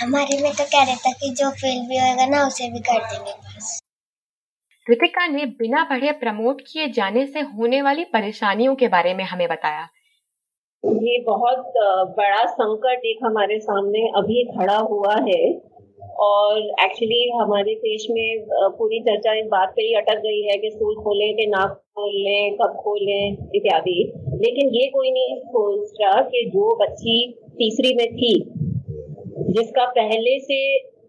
हमारे 0.00 0.40
में 0.42 0.52
तो 0.52 0.64
कह 0.64 0.82
रहे 0.82 0.96
था 0.96 1.12
कि 1.12 1.30
जो 1.34 1.50
फेल 1.52 1.86
भी 1.88 1.98
होएगा 1.98 2.26
ना 2.26 2.46
उसे 2.46 2.70
भी 2.72 2.80
कर 2.80 3.04
देंगे 3.04 3.32
बस। 3.32 3.78
कृतिका 4.86 5.26
ने 5.26 5.44
बिना 5.58 5.82
पढ़े 5.84 6.12
प्रमोट 6.20 6.60
किए 6.66 6.88
जाने 6.92 7.26
से 7.26 7.40
होने 7.48 7.80
वाली 7.82 8.04
परेशानियों 8.12 8.74
के 8.74 8.88
बारे 8.88 9.14
में 9.14 9.24
हमें 9.24 9.46
बताया। 9.48 9.88
ये 10.84 11.18
बहुत 11.20 11.72
बड़ा 12.16 12.44
संकट 12.46 13.04
एक 13.04 13.18
हमारे 13.22 13.58
सामने 13.60 14.00
अभी 14.16 14.44
खड़ा 14.44 14.76
हुआ 14.90 15.14
है 15.28 15.40
और 16.20 16.58
एक्चुअली 16.82 17.30
हमारे 17.30 17.74
देश 17.74 18.06
में 18.10 18.44
पूरी 18.78 19.00
चर्चा 19.00 19.34
इस 19.40 19.46
बात 19.46 19.72
पे 19.76 19.82
ही 19.82 19.94
अटक 19.94 20.20
गई 20.22 20.40
है 20.42 20.56
कि 20.58 20.70
स्कूल 20.70 20.94
खोलें 20.94 21.34
कि 21.36 21.46
ना 21.46 21.64
खोलें, 21.66 22.54
कब 22.54 22.76
खोलें 22.76 23.50
इत्यादि। 23.54 23.98
लेकिन 24.44 24.74
ये 24.74 24.86
कोई 24.86 25.10
नहीं 25.10 25.36
सोच 25.48 25.92
रहा 26.00 26.20
कि 26.22 26.44
जो 26.54 26.74
बच्ची 26.76 27.18
तीसरी 27.58 27.94
में 27.94 28.06
थी, 28.14 28.32
जिसका 29.52 29.86
पहले 29.90 30.38
से 30.40 30.62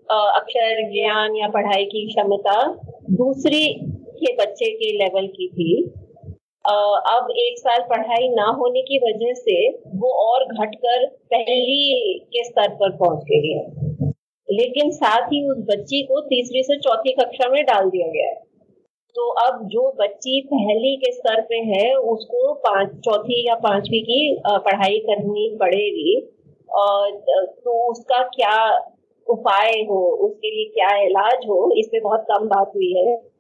अक्षर 0.09 0.83
ज्ञान 0.91 1.35
या 1.35 1.47
पढ़ाई 1.47 1.85
की 1.85 2.05
क्षमता 2.07 2.61
दूसरी 3.13 3.65
के 4.19 4.33
बच्चे 4.35 4.71
के 4.73 4.91
लेवल 4.97 5.27
की 5.27 5.47
थी 5.47 5.71
अब 6.65 7.27
एक 7.31 7.59
साल 7.59 7.79
पढ़ाई 7.79 8.27
ना 8.29 8.45
होने 8.59 8.81
की 8.81 8.97
वजह 8.97 9.33
से 9.33 9.69
वो 9.71 10.09
और 10.11 10.45
घटकर 10.45 11.05
पहली 11.07 12.19
के 12.19 12.43
स्तर 12.43 12.69
पर 12.69 12.97
पहुँच 12.97 13.23
गई 13.23 13.51
है। 13.51 14.09
लेकिन 14.47 14.91
साथ 14.91 15.21
ही 15.21 15.49
उस 15.49 15.57
बच्ची 15.57 16.01
को 16.01 16.21
तीसरी 16.21 16.63
से 16.63 16.77
चौथी 16.77 17.11
कक्षा 17.11 17.49
में 17.49 17.63
डाल 17.65 17.89
दिया 17.89 18.07
गया 18.07 18.27
है। 18.27 18.35
तो 19.15 19.29
अब 19.29 19.67
जो 19.67 19.91
बच्ची 19.91 20.41
पहली 20.41 20.95
के 20.95 21.11
स्तर 21.11 21.41
पे 21.41 21.55
है, 21.55 21.93
उसको 21.95 22.53
पाँच, 22.53 22.89
चौथी 22.89 23.47
या 23.47 23.55
पांचवी 23.55 23.99
की 23.99 24.41
पढ़ाई 24.47 24.99
करनी 24.99 25.57
पड़ेगी। 25.59 26.29
और 26.71 27.11
तो 27.41 27.91
उसका 27.91 28.23
क्या 28.23 28.77
उपाय 29.27 29.71
हो, 29.71 30.05
उसके 30.27 30.55
लिए 30.55 30.65
क्या 30.65 30.97
इलाज 30.97 31.45
हो, 31.49 31.71
इस 31.77 31.87
पे 31.87 31.99
बहुत 31.99 32.25
कम 32.31 32.47
बात 32.47 32.71
हुई 32.75 32.93
है। 32.93 33.38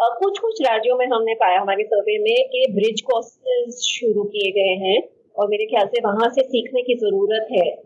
कुछ 0.00 0.38
कुछ 0.38 0.60
राज्यों 0.62 0.96
में 0.96 1.06
हमने 1.06 1.34
पाया, 1.34 1.60
हमारे 1.60 1.84
सर्वे 1.84 2.18
में 2.18 2.48
कि 2.48 2.66
ब्रिज 2.72 3.00
कोर्सेज 3.00 3.70
शुरू 3.84 4.22
किए 4.24 4.50
गए 4.50 4.74
हैं 4.86 5.02
और 5.36 5.48
मेरे 5.48 5.66
ख्याल 5.66 5.86
से 5.86 6.00
वहाँ 6.00 6.28
से 6.28 6.42
सीखने 6.42 6.82
की 6.82 6.94
ज़रूरत 6.94 7.48
है 7.52 7.82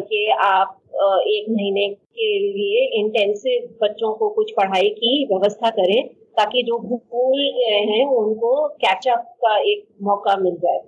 कि 0.00 0.26
आप 0.30 0.80
एक 1.28 1.46
महीने 1.50 1.88
के 1.88 2.38
लिए 2.38 3.00
इंटेंसिव 3.00 3.68
बच्चों 3.82 4.12
को 4.14 4.28
कुछ 4.28 4.52
पढ़ाई 4.52 4.88
की 4.88 5.24
व्यवस्था 5.24 5.70
करें 5.70 6.06
ताकि 6.36 6.62
जो 6.62 6.78
भूल 6.78 7.42
गए 7.56 7.80
हैं 7.92 8.06
उनको 8.06 8.68
कैचअप 8.68 9.18
का 9.18 9.56
एक 9.62 9.86
मौका 10.02 10.36
मिल 10.36 10.56
जाए। 10.56 10.80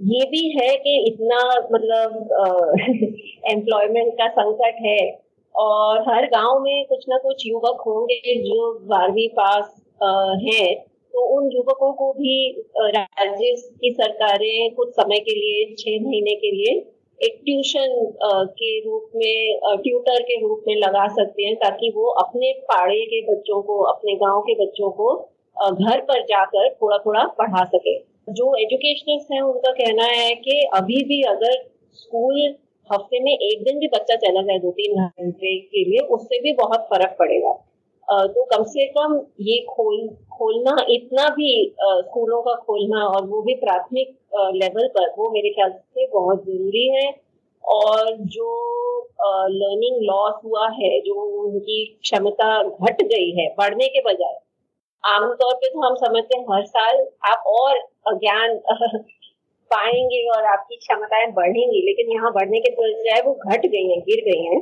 ये 0.00 0.24
भी 0.24 0.48
है 0.50 0.76
कि 0.76 1.08
इतना 1.08 1.38
मतलब 1.72 2.28
एम्प्लॉयमेंट 3.50 4.12
का 4.18 4.28
संकट 4.28 4.76
है 4.80 5.00
और 5.54 6.00
हर 6.08 6.26
गाँव 6.26 6.60
में 6.60 6.86
कुछ 6.86 7.04
ना 7.08 7.18
कुछ 7.18 7.42
युवक 7.46 7.80
होंगे 7.86 8.34
जो 8.42 8.78
बारहवीं 8.86 9.28
पास 9.28 9.84
हैं 10.00 10.74
तो 11.14 11.24
उन 11.36 11.48
युवकों 11.52 11.92
को 11.92 12.12
भी 12.12 12.34
राज्य 12.78 13.54
की 13.80 13.90
सरकारें 13.92 14.74
कुछ 14.74 14.90
समय 14.90 15.18
के 15.20 15.30
लिए, 15.30 15.74
छह 15.74 16.04
महीने 16.04 16.34
के 16.36 16.50
लिए 16.52 16.74
एक 17.18 17.40
ट्यूशन 17.44 17.94
के 18.54 18.78
रूप 18.80 19.10
में 19.16 19.58
ट्यूटर 19.82 20.22
के 20.22 20.40
रूप 20.42 20.64
में 20.68 20.74
लगा 20.76 21.06
सकते 21.14 21.44
हैं 21.44 21.54
ताकि 21.56 21.90
वो 21.96 22.10
अपने 22.22 22.52
पाड़े 22.64 23.00
के 23.06 23.20
बच्चों 23.32 23.60
को, 23.62 23.78
अपने 23.84 24.14
गाँव 24.16 24.40
के 24.40 24.54
बच्चों 24.64 24.90
को 24.90 25.14
घर 25.56 26.00
पर 26.00 26.22
जाकर 26.24 26.68
थोड़ा 26.74 26.98
थोड़ा 26.98 27.24
पढ़ा 27.38 27.64
सके। 27.66 27.96
जो 28.30 28.54
एजुकेशनिस्ट 28.56 29.32
हैं, 29.32 29.40
उनका 29.42 29.70
कहना 29.72 30.04
है 30.04 30.34
कि 30.36 30.60
अभी 30.74 31.02
भी 31.04 31.22
अगर 31.28 31.56
स्कूल 31.96 32.54
हफ़्ते 32.90 33.20
में 33.20 33.32
एक 33.32 33.62
दिन 33.64 33.78
भी 33.78 33.88
बच्चा 33.88 34.16
चला 34.18 34.42
जाए 34.42 34.58
दो 34.58 34.70
तीन 34.72 34.94
घंटे 34.98 35.58
के 35.58 35.84
लिए, 35.84 35.98
उससे 36.00 36.40
भी 36.40 36.52
बहुत 36.54 36.86
फ़र्क 36.90 37.16
पड़ेगा। 37.18 37.52
तो 38.08 38.44
कम 38.44 38.62
से 38.64 38.86
कम 38.86 39.14
ये 39.40 39.58
खोल, 39.70 40.08
खोलना, 40.32 40.76
इतना 40.90 41.28
भी 41.28 41.50
स्कूलों 41.78 42.40
का 42.42 42.54
खोलना 42.66 43.04
और 43.06 43.26
वो 43.26 43.40
भी 43.42 43.54
प्राथमिक 43.54 44.16
लेवल 44.54 44.86
पर, 44.88 45.14
वो 45.18 45.30
मेरे 45.30 45.50
ख्याल 45.50 45.70
से 45.70 46.06
बहुत 46.06 46.44
ज़रूरी 46.44 46.86
है। 46.88 47.10
और 47.64 48.16
जो 48.26 48.48
लर्निंग 49.50 49.96
लॉस 50.02 50.34
हुआ 50.44 50.68
है, 50.70 51.00
जो 51.00 51.14
उनकी 51.42 51.84
क्षमता 52.02 52.62
घट 52.62 53.02
गई 53.02 53.30
है, 53.38 53.48
बढ़ने 53.58 53.88
के 53.88 54.00
बजाय, 54.02 54.38
आमतौर 55.04 55.54
पे 55.54 55.68
तो 55.68 55.80
हम 55.80 55.94
समझते 55.96 56.38
हैं 56.38 56.44
हर 56.52 56.64
साल 56.66 57.06
आप 57.26 57.44
और 57.48 57.78
ज्ञान 58.14 58.58
पाएँगे 59.70 60.22
और 60.28 60.44
आपकी 60.46 60.76
क्षमताएँ 60.76 61.30
बढ़ेंगी, 61.32 61.82
लेकिन 61.86 62.12
यहाँ 62.12 62.32
बढ़ने 62.32 62.60
के 62.60 62.70
बजाय 62.72 63.22
वो 63.26 63.34
घट 63.34 63.66
गई 63.66 63.88
हैं, 63.90 64.00
गिर 64.00 64.24
गई 64.24 64.42
हैं। 64.44 64.60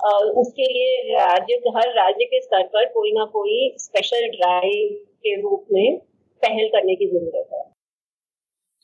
उसके 0.00 0.64
लिए 0.64 1.14
राज्य, 1.14 1.54
हर 1.76 1.88
राज्य 1.90 2.24
के 2.24 2.40
स्तर 2.40 2.62
पर 2.66 2.84
कोई 2.86 3.12
ना 3.12 3.24
कोई 3.24 3.74
स्पेशल 3.78 4.28
ड्राइव 4.28 4.94
के 4.94 5.40
रूप 5.42 5.66
में 5.72 5.98
पहल 6.42 6.68
करने 6.68 6.94
की 6.94 7.06
ज़रूरत 7.06 7.48
है। 7.52 7.64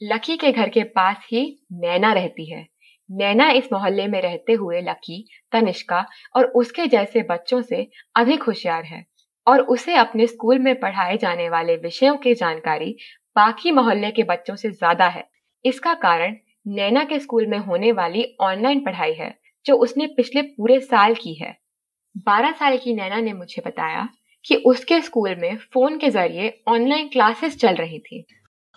लकी 0.01 0.37
के 0.37 0.53
घर 0.53 0.69
के 0.69 0.83
पास 0.83 1.27
ही 1.33 1.43
नैना 1.73 2.13
रहती 2.13 2.51
है। 2.51 2.67
नैना 3.11 3.51
इस 3.51 3.69
मोहल्ले 3.73 4.07
में 4.09 4.21
रहते 4.23 4.53
हुए 4.53 4.81
लकी, 4.81 5.25
तनिष्का 5.53 6.05
और 6.37 6.45
उसके 6.57 6.87
जैसे 6.87 7.23
बच्चों 7.23 7.61
से 7.63 7.87
अधिक 8.17 8.43
होशियार 8.43 8.85
है 8.85 9.05
और 9.47 9.61
उसे 9.67 9.95
अपने 9.95 10.27
स्कूल 10.27 10.59
में 10.59 10.75
पढ़ाए 10.81 11.17
जाने 11.17 11.49
वाले 11.49 11.77
विषयों 11.77 12.17
की 12.17 12.35
जानकारी 12.35 12.95
बाकी 13.37 13.71
मोहल्ले 13.71 14.11
के 14.11 14.23
बच्चों 14.25 14.57
से 14.57 14.71
ज़्यादा 14.71 15.09
है। 15.09 15.25
इसका 15.65 15.95
कारण 15.95 16.37
नैना 16.69 17.05
के 17.05 17.19
स्कूल 17.19 17.47
में 17.47 17.59
होने 17.59 17.93
वाली 17.93 18.25
ऑनलाइन 18.41 18.81
पढ़ाई 18.81 19.13
है। 19.13 19.35
जो 19.67 19.77
उसने 19.77 20.07
पिछले 20.07 20.43
पूरे 20.43 20.81
साल 20.81 21.15
की 21.15 21.35
है। 21.35 21.57
बारह 22.17 22.53
साल 22.53 22.77
की 22.77 22.95
नैना 22.95 23.17
ने 23.17 23.33
मुझे 23.33 23.63
बताया 23.67 24.09
कि 24.45 24.55
उसके 24.55 25.01
स्कूल 25.01 25.35
में 25.35 25.57
फ़ोन 25.57 25.99
के 25.99 26.11
ज़रिए 26.11 26.63
ऑनलाइन 26.69 27.09
क्लासेस 27.09 27.57
चल 27.57 27.75
रही 27.75 27.99
थी। 27.99 28.27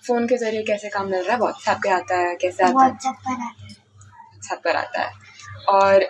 फ़ोन 0.08 0.28
के 0.28 0.38
ज़रिए 0.38 0.64
कैसे 0.64 0.90
काम 0.90 1.08
मिल 1.08 1.22
रहा 1.24 1.34
है? 1.34 1.40
व्हाट्सएप 1.40 1.78
पे 1.84 1.90
आता 1.90 2.18
है 2.18 2.36
कैसे 2.36 2.64
आता 2.64 2.86
है? 2.86 2.90
व्हाट्सएप 2.90 4.58
पर 4.66 4.76
आता 4.76 5.02
है। 5.02 5.12
और 5.70 6.04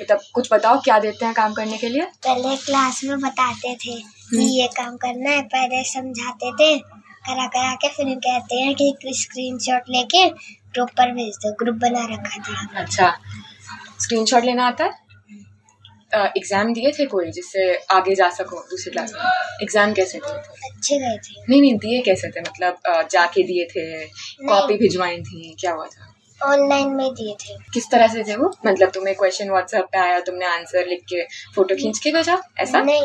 मतलब 0.00 0.20
कुछ 0.34 0.52
बताओ 0.52 0.80
क्या 0.80 0.98
देते 0.98 1.24
हैं 1.24 1.34
काम 1.34 1.52
करने 1.52 1.78
के 1.78 1.88
लिए? 1.88 2.02
पहले 2.02 2.56
क्लास 2.56 3.04
में 3.04 3.20
बताते 3.20 3.74
थे 3.74 3.76
कि 3.76 4.36
हम्म। 4.36 4.40
ये 4.40 4.66
काम 4.66 4.96
करना 4.96 5.30
है 5.30 5.42
पहले 5.42 5.84
समझाते 5.84 6.52
थे 6.52 6.78
करा 6.78 7.46
करा 7.46 7.74
के 7.74 7.88
फिर 7.88 8.14
कहते 8.16 8.56
हैं 8.56 8.74
कि 8.74 8.94
स्क्रीन 9.06 9.58
शॉट 9.58 9.82
लेके 9.88 10.28
ग्रुप 10.74 10.88
पर 10.88 11.12
भेज 11.12 11.36
दो 11.36 11.52
ग्रुप 11.52 11.76
बना 11.76 12.06
रखा 12.10 12.38
था। 12.38 12.80
अच्छा। 12.80 13.18
स्क्रीन 14.00 14.24
शॉट 14.26 14.44
लेना 14.44 14.66
आता 14.66 14.84
है। 14.84 15.08
एग्ज़ाम 16.12 16.72
दिए 16.74 16.90
थे 16.92 17.04
कोई 17.06 17.30
जिससे 17.32 17.72
आगे 17.92 18.14
जा 18.14 18.28
सको 18.32 18.60
दूसरी 18.70 18.92
क्लास 18.92 19.12
में। 19.14 19.20
एग्ज़ाम 19.62 19.92
कैसे 19.94 20.18
दिए 20.18 20.34
थे? 20.34 20.68
अच्छे 20.68 20.98
गए 20.98 21.16
थे। 21.18 21.42
नहीं 21.48 21.60
नहीं 21.60 21.74
दिए 21.78 22.00
कैसे 22.02 22.30
थे? 22.30 22.40
मतलब 22.42 23.06
जाके 23.12 23.42
दिए 23.44 23.64
थे 23.66 23.84
कॉपी 24.46 24.76
भिजवाई 24.78 25.20
थी 25.22 25.54
क्या 25.60 25.72
हुआ 25.72 25.86
था? 25.86 26.06
ऑनलाइन 26.40 26.88
में 26.94 27.12
दिए 27.14 27.34
थे। 27.40 27.56
किस 27.74 27.90
तरह 27.90 28.08
से 28.08 28.22
थे 28.24 28.36
वो? 28.36 28.50
मतलब 28.66 28.90
तुम्हें 28.90 29.14
क्वेश्चन 29.16 29.50
व्हाट्सएप 29.50 29.88
पे 29.92 29.98
आया 29.98 30.20
तुमने 30.22 30.46
आंसर 30.48 30.86
लिख 30.88 31.04
के 31.08 31.22
फ़ोटो 31.54 31.74
खींच 31.76 31.98
के 31.98 32.12
भेजा? 32.12 32.38
ऐसा? 32.58 32.80
नहीं 32.80 33.02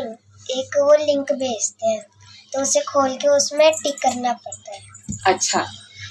एक 0.54 0.76
वो 0.78 0.94
लिंक 0.96 1.32
भेजते 1.34 1.86
हैं 1.86 2.04
तो 2.52 2.60
उसे 2.62 2.80
खोल 2.82 3.14
के 3.16 3.28
उसमें 3.28 3.70
टिक 3.74 3.96
करना 4.02 4.32
पड़ता 4.34 4.72
है। 4.72 4.80
अच्छा। 5.26 5.66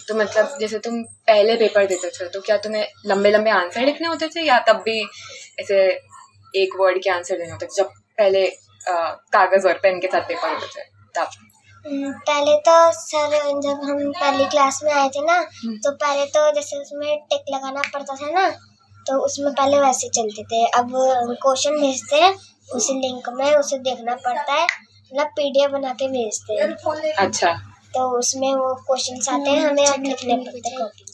तो 0.07 0.15
मतलब 0.15 0.57
जैसे 0.59 0.79
तुम 0.79 1.01
पहले 1.27 1.55
पेपर 1.55 1.85
देते 1.85 2.09
थे 2.09 2.27
तो 2.29 2.41
क्या 2.41 2.57
तुम्हें 2.65 2.85
लंबे 3.05 3.31
लंबे 3.31 3.49
आंसर 3.51 3.85
लिखने 3.85 4.07
होते 4.07 4.27
थे 4.27 4.41
या 4.41 4.59
तब 4.67 4.81
भी 4.85 5.01
ऐसे 5.59 5.77
एक 6.53 6.75
वर्ड 6.79 7.01
के 7.03 7.09
आंसर 7.09 7.37
देने 7.37 7.51
होते 7.51 7.65
थे 7.65 7.75
जब 7.77 7.89
पहले 8.17 8.45
कागज़ 8.87 9.67
और 9.67 9.79
पेन 9.83 9.99
के 9.99 10.07
साथ 10.07 10.27
पेपर 10.27 10.53
होते 10.53 10.67
थे 10.75 10.83
तब? 11.15 11.29
हम्म, 11.85 12.11
पहले 12.27 12.55
तो 12.67 12.75
सर 12.91 13.33
जब 13.63 13.83
हम 13.83 14.11
पहली 14.11 14.45
क्लास 14.45 14.79
में 14.83 14.91
आए 14.93 15.09
थे 15.09 15.25
ना 15.25 15.33
हम्म। 15.33 15.75
तो 15.77 15.91
पहले 15.95 16.25
तो 16.35 16.51
जैसे 16.51 16.77
उसमें 16.77 17.17
टिक 17.29 17.53
लगाना 17.55 17.81
पड़ता 17.93 18.15
था 18.15 18.29
ना 18.31 18.47
तो 19.07 19.17
उसमें 19.25 19.51
पहले 19.53 19.79
वैसे 19.79 20.07
चलते 20.09 20.43
थे। 20.43 20.65
अब 20.77 20.91
क्वेश्चन 21.43 21.75
भेजते 21.81 22.21
हैं 22.21 22.33
उसी 22.69 22.93
लिंक 23.01 23.29
में 23.33 23.55
उसे 23.55 23.77
देखना 23.79 24.15
पड़ता 24.25 24.53
है 24.53 24.63
मतलब 24.63 25.27
पीडीएफ 25.37 25.71
बना 25.71 25.91
के 25.93 26.07
भेजते 26.07 26.53
हैं। 26.53 27.13
अच्छा। 27.25 27.51
तो 27.95 28.07
उसमें 28.19 28.53
वो 28.55 28.73
क्वेश्चन 28.87 29.19
आते 29.33 29.49
हैं 29.49 29.59
हमें 29.67 29.85
अब 29.87 30.03
लिखने 30.03 30.35
पड़ते 30.37 30.69
हैं 30.69 30.79
कॉपी 30.79 31.03
में। 31.03 31.13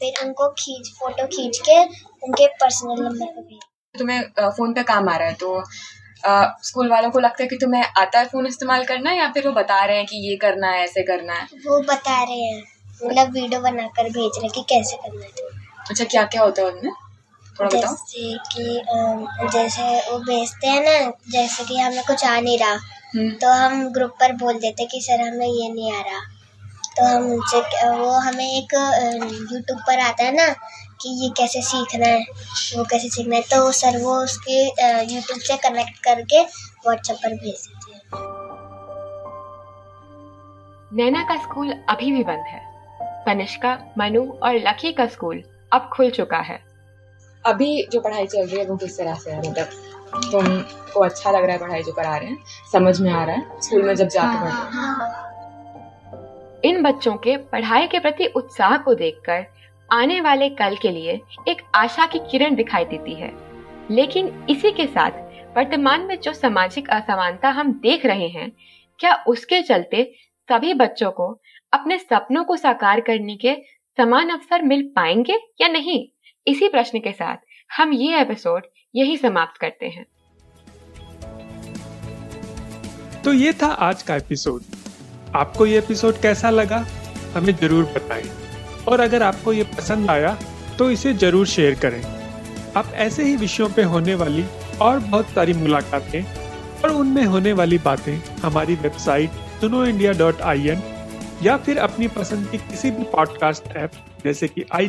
फिर 0.00 0.24
उनको 0.26 0.48
खींच 0.58 0.88
फ़ोटो 0.98 1.26
खींच 1.26 1.58
के 1.68 1.78
उनके 2.26 2.46
पर्सनल 2.62 3.02
नंबर 3.04 3.26
पे 3.26 3.40
भेज। 3.42 3.60
तुम्हें 3.94 4.22
फ़ोन 4.40 4.72
पे 4.74 4.82
काम 4.82 5.08
आ 5.08 5.16
रहा 5.16 5.28
है 5.28 5.34
तो 5.34 5.62
स्कूल 6.64 6.90
वालों 6.90 7.10
को 7.10 7.18
लगता 7.20 7.42
है 7.42 7.48
कि 7.48 7.56
तुम्हें 7.56 7.82
आता 7.98 8.18
है 8.18 8.24
फ़ोन 8.26 8.46
इस्तेमाल 8.46 8.84
करना 8.84 9.12
या 9.12 9.28
फिर 9.32 9.46
वो 9.46 9.52
बता 9.52 9.84
रहे 9.84 9.96
हैं 9.96 10.06
कि 10.06 10.16
ये 10.28 10.36
करना 10.36 10.70
है 10.70 10.82
ऐसे 10.84 11.02
करना 11.02 11.34
है? 11.34 11.46
वो 11.66 11.80
बता 11.82 12.22
रहे 12.22 12.40
हैं। 12.40 12.62
मतलब 13.04 13.32
वीडियो 13.32 13.60
बनाकर 13.60 14.08
भेज 14.08 14.30
रहे 14.36 14.42
हैं 14.42 14.50
कि 14.50 14.62
कैसे 14.68 14.96
करना 14.96 15.24
है। 15.24 15.30
अच्छा 15.90 16.04
क्या 16.04 16.24
क्या 16.24 16.42
होता 16.42 16.62
है 16.62 16.68
उनमें? 16.68 16.92
थोड़ा 17.56 17.68
बताओ। 17.70 17.94
जैसे 17.94 18.36
कि 18.52 19.48
जैसे 19.52 19.82
वो 20.10 20.18
भेजते 20.20 20.66
हैं 20.66 20.80
ना 20.84 21.10
जैसे 21.30 21.64
कि 21.64 21.78
हमें 21.78 22.02
कुछ 22.04 22.24
आ 22.24 22.38
नहीं 22.40 22.58
रहा। 22.58 22.76
तो 23.16 23.52
हम 23.52 23.88
ग्रुप 23.92 24.10
पर 24.20 24.32
बोल 24.36 24.54
देते 24.60 24.84
कि 24.84 25.00
सर 25.02 25.20
हमें 25.20 25.46
ये 25.46 25.68
नहीं 25.68 25.92
आ 25.92 26.00
रहा। 26.00 26.20
तो 26.96 27.04
हम 27.06 27.30
उनसे 27.32 27.58
वो 27.90 28.10
हमें 28.20 28.44
एक 28.46 28.74
यूट्यूब 29.52 29.78
पर 29.78 29.98
आता 30.00 30.24
है 30.24 30.34
ना 30.36 30.48
कि 31.00 31.08
ये 31.22 31.28
कैसे 31.36 31.62
सीखना 31.62 32.06
है 32.06 32.20
वो 32.76 32.84
कैसे 32.84 33.08
सीखना 33.08 33.36
है। 33.36 33.42
तो 33.42 33.70
सर 33.72 33.98
वो 34.02 34.16
उसके 34.16 34.62
यूट्यूब 35.14 35.40
से 35.40 35.56
कनेक्ट 35.58 35.98
करके 36.04 36.42
व्हाट्सएप 36.42 37.16
पर 37.16 37.34
भेज 37.34 37.68
देते 37.68 37.92
हैं। 37.92 38.00
नैना 40.92 41.22
का 41.24 41.36
स्कूल 41.42 41.72
अभी 41.88 42.12
भी 42.12 42.22
बंद 42.24 42.44
है। 42.48 42.64
तनिष्का 43.24 43.78
मनु 43.98 44.22
और 44.32 44.54
लकी 44.68 44.92
का 44.92 45.06
स्कूल 45.08 45.42
अब 45.72 45.90
खुल 45.92 46.10
चुका 46.10 46.38
है। 46.42 46.58
अभी 47.44 47.86
जो 47.92 48.00
पढ़ाई 48.00 48.26
चल 48.26 48.46
रही 48.46 48.58
है 48.58 48.66
वो 48.66 48.76
किस 48.76 48.98
तरह 48.98 49.14
से 49.14 49.30
है 49.30 49.38
मतलब? 49.40 49.68
तुमको 50.14 51.00
अच्छा 51.00 51.30
लग 51.30 51.44
रहा 51.44 51.52
है 51.52 51.58
पढ़ाई 51.58 51.82
जो 51.82 51.92
करा 51.92 52.16
रहे 52.16 52.28
हैं 52.28 52.38
समझ 52.72 53.00
में 53.00 53.10
आ 53.10 53.24
रहा 53.24 53.36
है 53.36 53.60
स्कूल 53.60 53.82
में 53.82 53.94
जब 53.94 54.08
जाके 54.08 54.36
पढ़। 54.36 54.44
रहे 54.44 54.70
हाँ। 54.72 55.22
इन 56.64 56.82
बच्चों 56.82 57.14
के 57.16 57.36
पढ़ाई 57.36 57.86
के 57.86 57.98
प्रति 57.98 58.26
उत्साह 58.26 58.76
को 58.76 58.94
देखकर 58.94 59.46
आने 59.92 60.20
वाले 60.20 60.48
कल 60.50 60.76
के 60.76 60.90
लिए 60.90 61.20
एक 61.48 61.62
आशा 61.74 62.06
की 62.06 62.18
किरण 62.30 62.54
दिखाई 62.54 62.84
देती 62.84 63.14
है। 63.14 63.32
लेकिन 63.90 64.46
इसी 64.50 64.70
के 64.70 64.86
साथ 64.86 65.10
वर्तमान 65.56 66.00
में 66.00 66.18
जो 66.20 66.32
सामाजिक 66.32 66.90
असमानता 66.90 67.50
हम 67.50 67.72
देख 67.72 68.06
रहे 68.06 68.28
हैं 68.28 68.52
क्या 69.00 69.14
उसके 69.26 69.62
चलते 69.62 70.02
सभी 70.48 70.74
बच्चों 70.74 71.10
को 71.10 71.28
अपने 71.72 71.98
सपनों 71.98 72.44
को 72.44 72.56
साकार 72.56 73.00
करने 73.00 73.36
के 73.36 73.54
समान 73.98 74.30
अवसर 74.30 74.62
मिल 74.62 74.82
पाएँगे 74.96 75.38
या 75.60 75.68
नहीं? 75.68 76.08
इसी 76.46 76.68
प्रश्न 76.68 76.98
के 76.98 77.12
साथ 77.12 77.36
हम 77.70 77.92
ये 77.92 78.20
एपिसोड 78.20 78.66
यही 78.94 79.16
समाप्त 79.16 79.60
करते 79.60 79.86
हैं। 79.86 80.04
तो 83.24 83.32
ये 83.32 83.52
था 83.52 83.66
आज 83.66 84.02
का 84.02 84.16
एपिसोड 84.16 84.62
आपको 85.36 85.66
ये 85.66 85.78
एपिसोड 85.78 86.20
कैसा 86.22 86.50
लगा, 86.50 86.84
हमें 87.34 87.52
ज़रूर 87.52 87.84
बताएँ। 87.96 88.30
और 88.88 89.00
अगर 89.00 89.22
आपको 89.22 89.52
ये 89.52 89.64
पसंद 89.76 90.10
आया 90.10 90.36
तो 90.78 90.90
इसे 90.90 91.12
ज़रूर 91.14 91.46
शेयर 91.46 91.74
करें। 91.74 92.02
आप 92.76 92.92
ऐसे 92.96 93.24
ही 93.24 93.36
विषयों 93.36 93.68
पे 93.68 93.82
होने 93.84 94.14
वाली 94.14 94.44
और 94.82 94.98
बहुत 94.98 95.26
सारी 95.26 95.52
मुलाकातें 95.52 96.22
और 96.82 96.90
उनमें 96.90 97.24
होने 97.24 97.52
वाली 97.52 97.78
बातें 97.84 98.16
हमारी 98.42 98.74
वेबसाइट 98.74 99.44
सुनो 99.60 99.84
इंडिया 99.86 100.12
डॉट 100.12 100.40
आई 100.42 100.68
एन 100.68 100.82
या 101.42 101.56
फिर 101.56 101.78
अपनी 101.78 102.08
पसंद 102.08 102.48
की 102.50 102.58
किसी 102.60 102.90
भी 102.90 103.04
पॉडकास्ट 103.12 103.76
ऐप 103.76 103.92
जैसे 104.24 104.48
कि 104.48 104.64
I 104.72 104.88